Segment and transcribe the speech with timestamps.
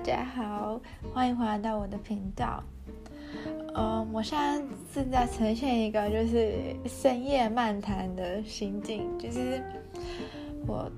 [0.00, 0.80] 大家好，
[1.12, 2.64] 欢迎回来到我的频道。
[3.74, 4.64] 嗯，我现在
[4.94, 9.62] 正在呈现一个就是深夜漫谈的心境，就是
[10.66, 10.90] 我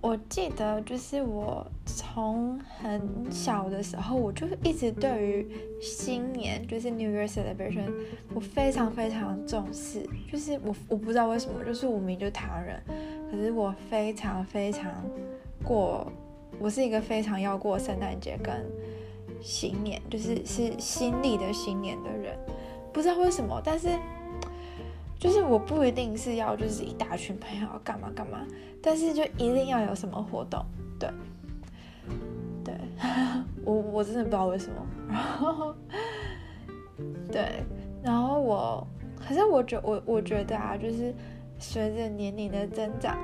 [0.00, 5.46] 我记得就是我从很小的时候，我就一直对于
[5.78, 7.92] 新年就是 New Year Celebration，
[8.34, 10.08] 我非常非常重视。
[10.32, 12.82] 就是我我不知道为什么，就是我明就台湾人，
[13.30, 14.90] 可是我非常非常
[15.62, 16.10] 过。
[16.58, 18.54] 我是一个非常要过圣诞节跟
[19.40, 22.36] 新年，就是是新历的新年的人，
[22.92, 23.88] 不知道为什么，但是
[25.18, 28.46] 就是我不一定是要就是一大群朋友要干嘛干嘛，
[28.82, 30.64] 但是就一定要有什么活动，
[30.98, 31.10] 对，
[32.64, 32.74] 对，
[33.64, 35.74] 我我真的不知道为什么，然 后
[37.30, 37.62] 对，
[38.02, 38.86] 然后我，
[39.16, 41.14] 可是我觉我我觉得啊，就是
[41.58, 43.16] 随着年龄的增长，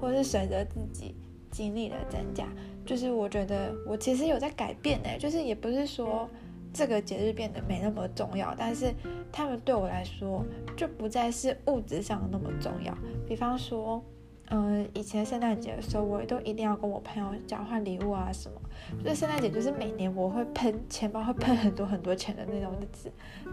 [0.00, 1.14] 或是随着自己
[1.50, 2.46] 经历的增加。
[2.88, 6.26] 就是我觉得我其实有在改变呢，就是也不是说
[6.72, 8.94] 这个节日变得没那么重要，但是
[9.30, 10.42] 他们对我来说
[10.74, 12.96] 就不再是物质上那么重要。
[13.28, 14.02] 比方说，
[14.50, 18.58] 嗯、以前圣诞节的时候，我都一定要跟我朋友交换礼物啊什么。
[19.04, 23.12] 就是圣诞节就是每年我会喷钱包会喷很多很多钱的那种日子，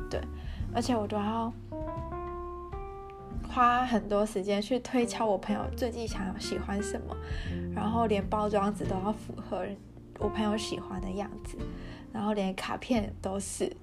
[0.09, 0.21] 对，
[0.73, 1.51] 而且我都要。
[3.55, 7.15] 花很多时间去推敲我朋友最近想要喜欢什么，
[7.73, 9.65] 然后连包装纸都要符合
[10.19, 11.57] 我朋友喜欢的样子，
[12.11, 13.73] 然后连卡片都是，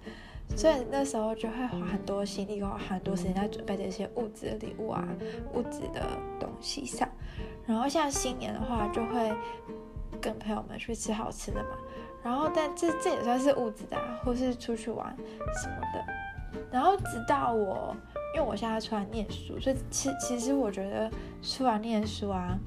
[0.55, 5.09] 所以那时候就会花很多心力，花很多时间在准备这些物质的礼物啊、
[5.55, 6.07] 物质的
[6.39, 7.09] 东西上。
[7.65, 9.33] 然后像新年的话，就会
[10.21, 11.71] 跟朋友们去吃好吃的嘛。
[12.23, 15.17] 然后但这这也算是物质的啊，或是出去玩
[15.63, 16.61] 什么的。
[16.71, 17.97] 然后直到我。
[18.35, 21.11] 因为我现在出来念书，所以其其实我觉得
[21.43, 22.59] 出来念书啊，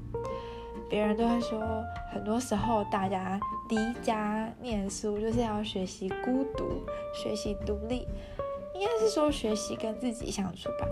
[0.88, 1.60] 别人都会说，
[2.12, 8.06] 很多时候大家离家念书就是要学习孤独，学习独立，
[8.74, 10.86] 应该是说学习跟自己相处吧。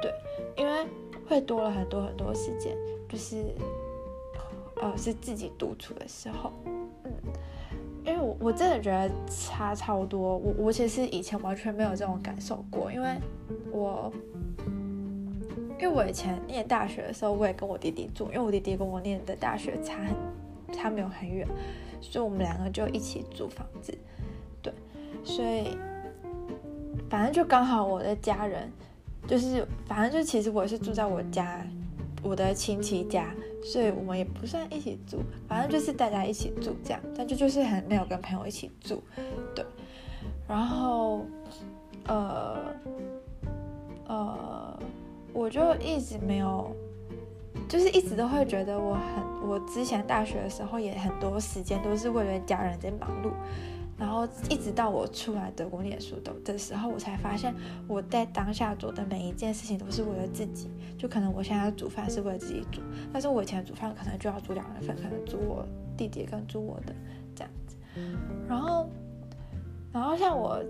[0.00, 0.14] 对，
[0.56, 0.86] 因为
[1.28, 2.76] 会多了很多很多时间，
[3.08, 3.54] 就是
[4.80, 6.52] 呃是自己独处的时候，
[8.04, 13.08] 因为我我真的觉得差超多，我我其实以前完全没有这种感受过，因为
[13.70, 14.12] 我
[15.78, 20.14] 因为我以前念大学的时候，我也跟我弟弟住，因为我弟弟跟我念的大学差很
[20.74, 21.46] 差没有很远，
[22.00, 23.96] 所以我们两个就一起租房子，
[24.62, 24.72] 对，
[25.24, 25.76] 所以
[27.08, 28.70] 反正就刚好我的家人
[29.26, 31.64] 就是反正就其实我是住在我家。
[32.22, 39.02] 我的亲戚家，所以我们也不算一起住，反正就是大家一起住这样，但就就是很没有跟朋友一起住，
[39.54, 39.64] 对。
[40.48, 41.24] 然后，
[42.06, 42.74] 呃，
[44.06, 44.78] 呃，
[45.32, 46.74] 我就一直没有，
[47.68, 53.30] 就是一直都会觉得我很，我之前大学的时候也很多时间都是为了家人在忙碌。
[54.00, 57.54] 然后一直到我出来德国念书的的时候，我才发现
[57.86, 60.70] 我在当下做的每一件事情都是为了自己。
[60.96, 62.80] 就可能我现在煮饭是为了自己煮，
[63.12, 65.66] 但是我以前煮饭可能就要煮两人份，可能煮我
[65.98, 66.94] 弟弟跟煮我的
[67.34, 67.76] 这样子。
[68.48, 68.88] 然后，
[69.92, 70.62] 然后像我，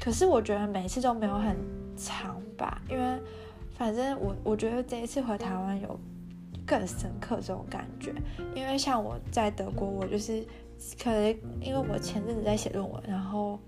[0.00, 1.56] 可是我觉得每次都没有很
[1.96, 3.20] 长吧，因为
[3.70, 5.98] 反正我我觉得这一次回台湾有
[6.64, 8.12] 更深刻这种感觉，
[8.54, 10.46] 因为像我在德国，我就是。
[11.02, 11.28] 可能
[11.60, 13.58] 因为我前阵子在写论文，然后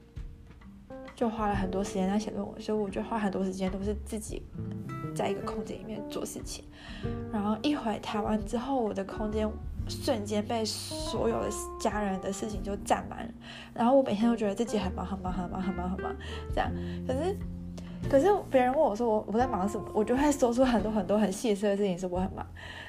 [1.14, 4.42] 就花了很多时间在写论文，所以我就花很多时间都是自己
[5.14, 6.64] 在一个空间里面做事情。
[7.32, 9.48] 然后一回台湾之后，我的空间
[9.88, 11.48] 瞬间被所有的
[11.78, 13.32] 家人的事情就占满了。
[13.74, 16.14] 然后我每天都觉得自己很忙很忙很忙很忙很忙
[16.52, 16.70] 这样。
[17.06, 17.36] 可是
[18.10, 22.46] 可是别人问我说我我在忙什么，我就会说出很多很多很细碎的事情，说我很忙。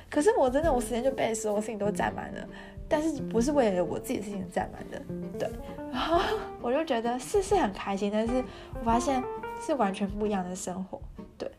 [0.10, 2.48] 可是我真的我时间就被所有事情都占满了。
[2.88, 5.02] 但是不是为了我自己的事情占满的，
[5.40, 5.50] 对，
[5.92, 6.20] 然 后
[6.62, 9.24] 我就觉得是是很开心，但是我发现
[9.60, 11.02] 是完全不一样的生活，
[11.38, 11.52] 对。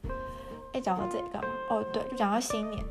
[0.73, 1.49] 哎，讲到这里干嘛？
[1.71, 2.85] 哦，对，就讲到新年，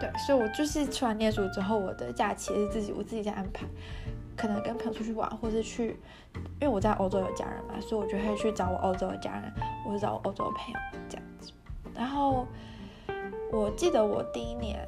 [0.00, 3.66] 对，所以我就是吃完念书之后，我的假期是自己我自己在安排，
[4.36, 5.96] 可能跟朋友出去玩，或是去，
[6.60, 9.52] 因为我在欧洲有家人嘛，所以我就会去找我欧洲的家人，
[9.84, 11.50] 或者找我欧洲的朋友这样子。
[11.92, 12.46] 然后
[13.50, 14.78] 我记得我第一年。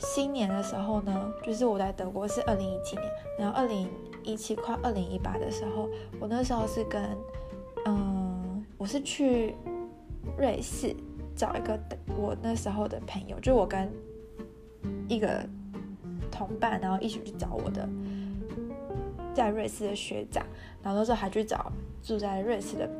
[0.00, 3.86] 新年的时候呢，就是我在德国是二零一七年，然后二零
[4.24, 5.88] 一七快二零一八的时候，
[6.18, 7.02] 我那时候是跟，
[7.84, 9.54] 嗯，我是去
[10.38, 10.96] 瑞士
[11.36, 11.78] 找一个
[12.16, 13.92] 我那时候的朋友，就我跟
[15.06, 15.46] 一个
[16.30, 17.86] 同伴，然后一起去找我的
[19.34, 20.44] 在瑞士的学长，
[20.82, 21.70] 然后那时候还去找
[22.02, 22.90] 住在瑞士的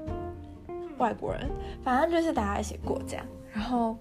[0.99, 1.51] 外国人，
[1.83, 3.25] 反正就是大家一起过这样，
[3.55, 3.97] 然后，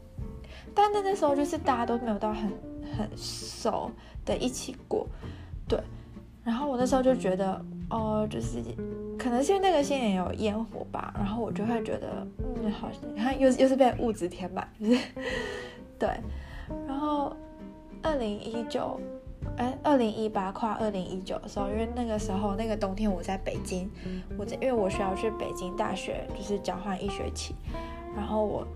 [0.76, 2.52] 但那那时候就是大家都没有到很。
[2.98, 3.92] 很熟
[4.26, 5.08] 的一起过，
[5.68, 5.80] 对，
[6.44, 7.54] 然后我那时候就觉得，
[7.90, 8.62] 哦、呃，就是
[9.18, 12.28] 可能是因为那个新年有烟火吧，然后我就会觉得，
[12.64, 15.00] 嗯，好像你看又又是被物质填满，就 是
[15.98, 16.10] 对。
[16.88, 17.36] 然后
[18.04, 19.00] 二零一九，
[19.58, 23.90] 哎，二零一八跨二零一九的时候，因为那个时候那个冬天我在北京，
[24.38, 27.56] 我在因为我需要去北京大学就是交换一学期，
[28.16, 28.68] 然后我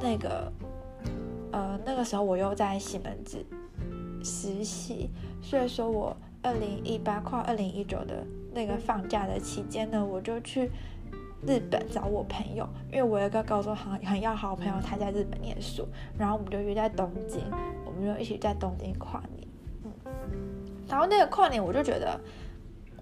[0.00, 0.52] 那个
[1.52, 3.44] 呃那个时候我又在西门子
[4.24, 5.08] 实习，
[5.40, 6.16] 所以说我。
[6.44, 10.68] 二零一八跨二零一九的那个放假的期间呢，我就去
[11.46, 15.86] 日本找我朋友，因为我有一个高中很很要好的朋友，他在日本念书，
[16.18, 17.44] 然后我们就约在东京，
[17.86, 19.46] 我们就一起在东京跨年。
[19.84, 19.92] 嗯，
[20.88, 22.20] 然后那个跨年我就觉得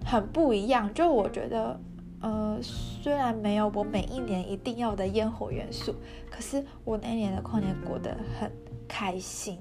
[0.05, 1.79] 很不一样，就我觉得，
[2.21, 5.95] 呃，虽然没有我每一年一定要的烟火元素，
[6.29, 8.51] 可是我那年的跨年过得很
[8.87, 9.57] 开心。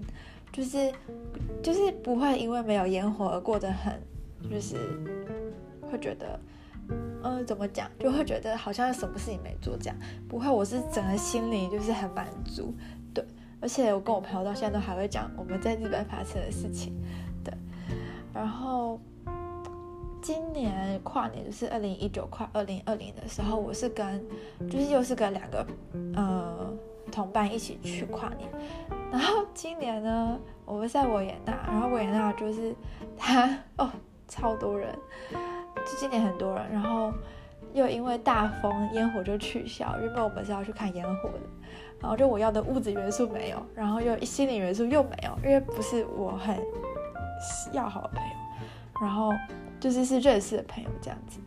[0.52, 0.92] 就是，
[1.62, 3.98] 就是不会因为没有烟火而过得很，
[4.50, 4.76] 就是
[5.80, 6.40] 会觉得，
[7.22, 9.96] 呃，怎么讲，就会觉得好像什么事情没做这样。
[10.28, 12.74] 不会，我是整个心里就是很满足，
[13.14, 13.24] 对。
[13.60, 17.00] 而且我跟我朋友到现在都还会讲我们在日本发生的事情，
[17.44, 17.54] 对。
[18.34, 19.00] 然后
[20.30, 24.24] 今年跨年就是二零一九跨二零二零的时候，我是跟，
[24.70, 25.66] 就是又是跟两个，
[26.14, 26.72] 呃。
[27.10, 28.48] 同伴一起去跨年，
[29.10, 32.72] 然后今年呢，我们在维也纳，然后维也纳就是
[33.18, 33.90] 他 哦，
[34.28, 34.96] 超多人，
[35.32, 37.12] 就今年很多人，然后
[37.74, 41.40] 又因为大风，烟火就取消，原本我们是要去看烟火的，
[42.00, 46.56] 然后就我要的物质元素没有，然后又心理元素又没有，因为不是我很
[47.72, 48.34] 要好的朋友，
[49.00, 49.32] 然后
[49.80, 51.40] 就是是认识的朋友这样子，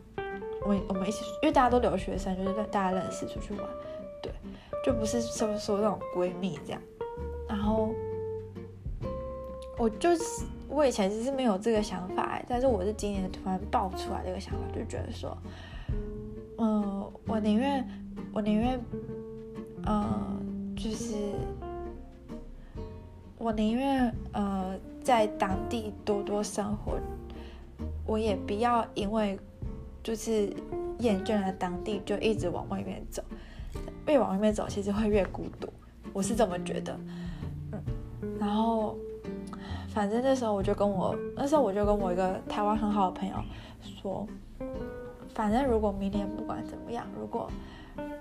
[0.65, 3.69] 我我们一起，因为大家都留学生，就是大家认识出去玩。
[4.21, 4.31] 对
[4.85, 6.81] 就不是说说那种闺蜜这样，
[7.47, 7.93] 然后
[9.77, 15.37] 我就是我以前其实没有这个想法，但是我是今年突然爆出来这个想法，就觉得说，
[16.57, 17.87] 嗯、我宁愿
[18.33, 18.79] 我宁愿，
[19.85, 20.39] 嗯、呃，
[20.75, 21.15] 就是
[23.37, 26.97] 我宁愿呃在当地多多生活，
[28.05, 29.39] 我也不要因为
[30.01, 30.51] 就是
[30.99, 33.23] 厌倦了当地就一直往外面走。
[34.05, 35.67] 越往外面走，其实会越孤独，
[36.11, 36.99] 我是这么觉得。
[37.71, 37.81] 嗯，
[38.39, 38.95] 然后
[39.89, 43.35] 反正那时候我就跟我那时候我就跟我一个台湾很好的朋友
[44.01, 44.27] 说，
[45.33, 47.49] 反正如果明年不管怎么样，如果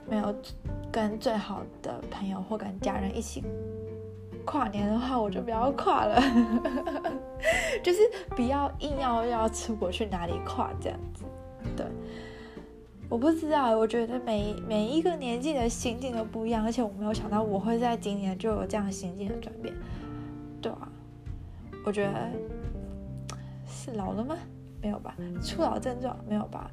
[0.09, 0.35] 没有
[0.91, 3.43] 跟最好的朋友或跟家人一起
[4.45, 6.21] 跨年的话，我就不要跨了，
[7.83, 8.01] 就是
[8.31, 11.25] 不要硬要要出国去哪里跨这样子，
[11.77, 11.87] 对。
[13.09, 19.75] 我不知道，我觉得每每一个年纪的心境都不一样，而且我没有想到我会在今年就有这样心境的转变，
[20.63, 20.89] 对啊，
[21.85, 22.31] 我觉得
[23.67, 24.35] 是老了吗？
[24.81, 26.71] 没有吧，初老症状没有吧？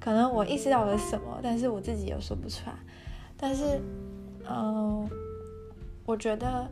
[0.00, 2.72] 可能我意识到了什么，但是我自己也说不出来。
[3.36, 3.78] 但是，
[4.48, 5.06] 嗯、
[6.06, 6.66] 我觉得。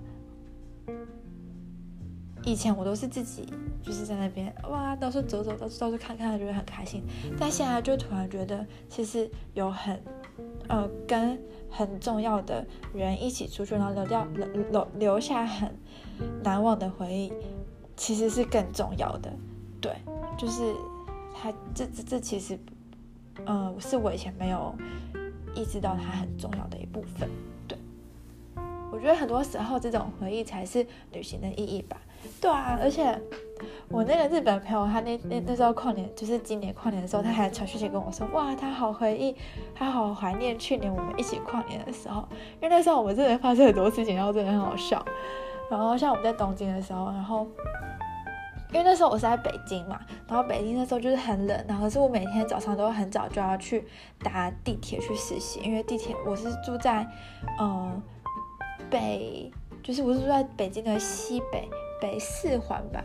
[2.45, 3.53] 以前我都是自己
[3.83, 7.03] 就是在那边哇，到处走走，到处到处看看，觉得很开心。
[7.39, 10.03] 但现在就突然觉得，其实有很
[10.69, 11.39] 呃跟
[11.69, 15.75] 很重要的人一起出去，然后留掉留留下很
[16.43, 17.33] 难忘的回忆，
[17.95, 19.31] 其实是更重要的。
[19.81, 19.93] 对，
[20.39, 20.75] 就是
[21.35, 22.59] 他这这这其实，
[23.45, 24.75] 呃，是我以前没有
[25.55, 27.29] 意识到它很重要的一部分。
[29.01, 31.97] 我觉得很多时候这种回忆才是旅行的意义吧。
[32.39, 33.19] 对啊，而且
[33.89, 39.35] 我那个日本朋友，他那那那时候跨年，就是今年跨年的时候，他还传讯息跟我说，哇，他好回忆，
[39.75, 42.29] 他好怀念去年我们一起跨年的时候，
[42.61, 45.03] 因为那时候我们真的发生很多事情，然后真的很好笑。
[45.71, 47.47] 然后像我们在东京的时候，然后
[48.71, 53.83] 因为那时候我是在北京嘛，然后北京那时候就是很冷，然后可是我每天早上都很早就要去
[54.23, 57.07] 搭地铁去实习，因为地铁我是住在
[57.59, 58.03] 呃
[58.91, 59.51] 北，
[59.83, 61.69] 就是我是住在北京的西北。
[62.03, 63.05] 北四环吧，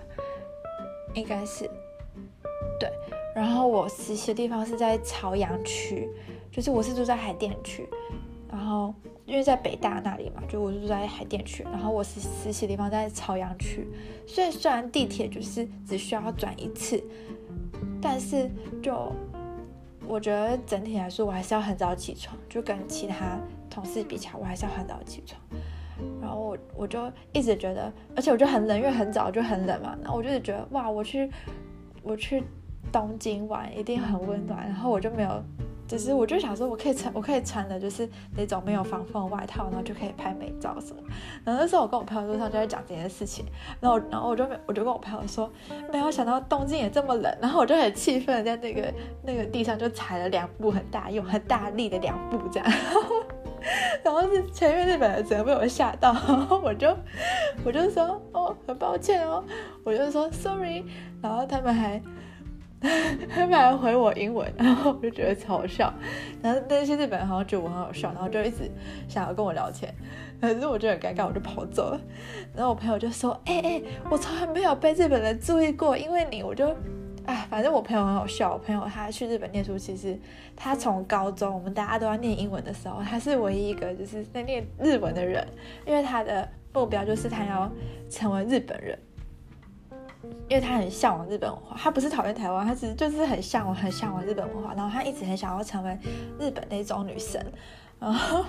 [1.16, 1.70] 应该是，
[2.80, 2.90] 对。
[3.36, 6.10] 然后我实习的地方是在朝阳区，
[6.50, 7.86] 就是我是住在海淀区。
[8.50, 11.62] 然后因为在北大那里嘛，就我是住在海淀区。
[11.64, 13.86] 然后我实实习的地方在朝阳区，
[14.26, 17.04] 所以虽然地铁就是只需要转一次，
[18.02, 18.50] 但是
[18.82, 19.12] 就
[20.08, 23.38] 我觉得整体来说，我还是要很早起床，就跟其他
[23.70, 25.38] 同事比起来，我还是要很早起床。
[26.22, 29.96] 然后我我就一直觉得，而且我就很冷，因为很早就很冷嘛。
[30.02, 31.30] 然后我就觉得哇，我去
[32.04, 32.44] 我去
[32.92, 34.66] 东京玩一定很温暖。
[34.66, 35.44] 然后我就没有
[35.88, 41.02] 就是我就想说，我可以穿，我可以穿的就是那种没有防风的外套，然后就可以拍美照什么。
[41.44, 43.46] 然后那时候我跟我朋友路上就在讲这件事情，
[43.80, 45.48] 然后然后我就我就跟我朋友说，
[45.92, 48.92] 没有想到东京也这么冷，然后我就很气愤在那个
[49.24, 52.72] 那个地上就踩了两步很大用很大力的两步这样，
[54.04, 56.96] 然后是前面日本人整个被我吓到，然后我就
[57.64, 59.44] 我就说哦很抱歉哦，
[59.84, 60.84] 我就说 sorry，
[61.22, 62.02] 然后他们还。
[63.34, 65.92] 他们还回我英文，然后我就觉得超好笑。
[66.40, 68.70] 然后那些日本人好像觉得我很好笑，然后就一直
[69.08, 69.92] 想要跟我聊天。
[70.40, 72.02] 可是我就很尴尬，我就跑走了。
[72.54, 73.82] 然后我朋友就说：“哎、哎、
[74.12, 76.68] 我从来没有被日本人注意过，因为你。”我就
[77.26, 78.54] 哎，反正我朋友很好笑。
[78.54, 80.18] 我朋友他去日本念书，其实
[80.56, 85.46] 他从高中我们大家都要念英文的时候，他是唯一一个就是在念日文的人，
[85.86, 87.72] 因为他的目标就是他要
[88.10, 88.98] 成为日本人。
[90.50, 94.74] 因为他很向往日本文化，他不是讨厌台湾，他只是就是很向往、很向往日本文化。
[94.74, 95.96] 然后他一直很想要成为
[96.40, 97.40] 日本那种女生，
[98.00, 98.44] 然后，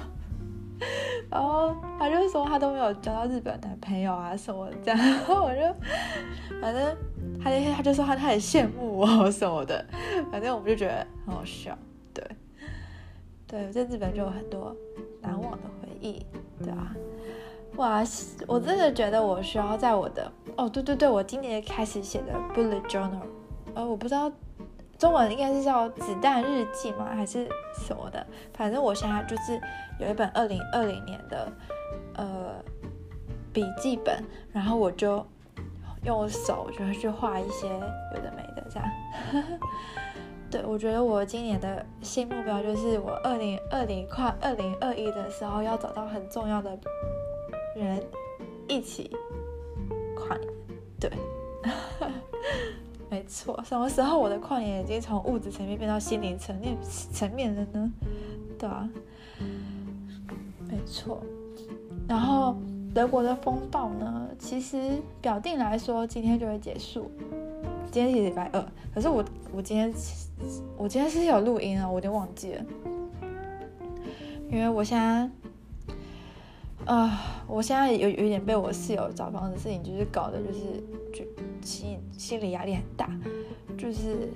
[1.31, 4.99] 然后他就说他都没有交到日本男朋友啊什么这样。
[4.99, 5.61] 然后我就，
[6.63, 6.97] 反正
[7.47, 9.87] 他那天他就说他他很羡慕我什么的，
[10.33, 11.79] 反正我们就觉得很好笑，
[12.13, 12.25] 对，
[13.47, 14.75] 对，在日本就有很多
[15.21, 16.27] 难忘的回忆，
[16.59, 16.93] 对吧？
[17.77, 18.03] 哇，
[18.49, 23.23] 我真的觉得我需要在我的哦，对对对，我今年开始写的 bullet journal，
[23.75, 24.29] 呃，我不知道
[24.99, 27.49] 中文应该是叫子弹日记吗，还是
[27.79, 28.27] 什么的？
[28.55, 29.61] 反正我现在就是
[30.01, 31.53] 有一本二零二零年的
[32.17, 32.55] 呃
[33.53, 34.21] 笔记本，
[34.53, 35.25] 然后我就
[36.07, 38.89] 用手就会去画一些有的没的这样。
[40.49, 46.79] 对，我觉得我今年的新目标就是我二零二零跨二零二一的时候要找到很重要的。
[47.75, 48.03] 人
[48.69, 49.15] 一起
[50.15, 50.49] 跨年，
[50.99, 51.11] 对，
[53.11, 53.63] 没错。
[53.63, 57.93] 什么时候我的跨年已经从物质层面变到心灵层面层面了呢？
[58.59, 58.89] 对啊，
[60.71, 61.23] 没错。
[62.09, 62.57] 然后
[62.97, 67.11] 德国的风暴呢，其实表定来说今天就会结束。
[67.91, 69.23] 今天是礼拜二，可是我
[69.53, 69.93] 我今天
[70.79, 72.65] 我今天是有录音啊，我有点忘记了，
[74.51, 75.31] 因为我现在。
[76.87, 80.61] 啊、我现在有有点被我室友找房子的事情，就是搞得就是
[81.13, 81.25] 就
[81.61, 83.11] 心心理压力很大，
[83.77, 84.31] 就是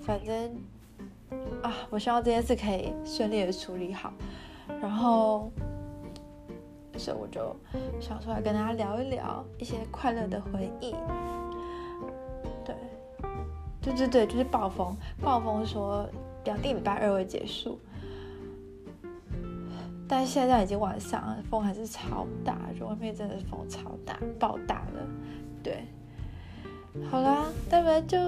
[0.00, 0.56] 反正
[1.62, 4.10] 啊，我希望这件事可以顺利的处理好，
[4.80, 5.52] 然后
[7.04, 7.54] 所以我就
[8.00, 10.94] 想出来跟大家聊一聊一些快乐的回忆。
[12.64, 12.74] 对，
[13.82, 16.08] 对对对，就是暴风，暴风说
[16.42, 17.78] 表定礼拜二会结束。
[20.08, 25.06] 但现在已经晚上，风还是超大，就外面真的是风超大，爆大了。
[25.62, 25.84] 对，
[27.10, 28.18] 好啦，那么就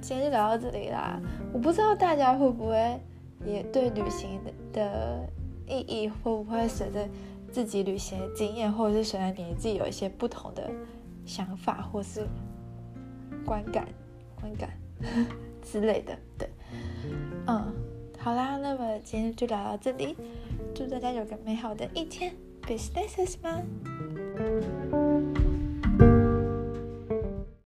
[0.00, 1.20] 今天就聊到这里啦。
[1.52, 2.98] 我不知道大家会不会
[3.44, 4.40] 也对旅行
[4.72, 5.28] 的
[5.66, 7.06] 意义会不会随着
[7.50, 10.70] 自己旅行的经验，或者是虽然你自己有一些不同的
[11.26, 12.26] 想法，或是
[13.44, 13.88] 观感、
[14.40, 14.70] 观感
[15.62, 16.16] 之类的。
[16.38, 16.48] 对，
[17.46, 17.72] 嗯，
[18.18, 20.16] 好啦，那么今天就聊到这里。
[20.74, 23.62] 祝大家有个美好的一天，Be stay safe 吗？